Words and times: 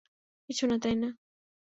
কিছু 0.49 0.63
না, 0.67 0.75
তাই 0.79 0.95
না? 0.95 1.09